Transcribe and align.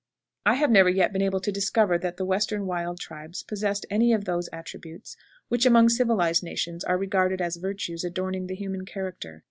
I 0.47 0.55
have 0.55 0.71
never 0.71 0.89
yet 0.89 1.13
been 1.13 1.21
able 1.21 1.39
to 1.41 1.51
discover 1.51 1.99
that 1.99 2.17
the 2.17 2.25
Western 2.25 2.65
wild 2.65 2.99
tribes 2.99 3.43
possessed 3.43 3.85
any 3.91 4.13
of 4.13 4.25
those 4.25 4.49
attributes 4.51 5.15
which 5.47 5.63
among 5.63 5.89
civilized 5.89 6.41
nations 6.41 6.83
are 6.83 6.97
regarded 6.97 7.39
as 7.39 7.57
virtues 7.57 8.03
adorning 8.03 8.47
the 8.47 8.55
human 8.55 8.83
character. 8.87 9.39